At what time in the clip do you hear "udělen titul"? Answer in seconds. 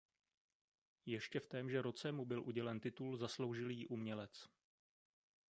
2.43-3.17